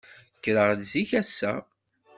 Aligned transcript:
Kkreɣ-d 0.37 0.81
zik 0.91 1.11
ass-a. 1.21 1.53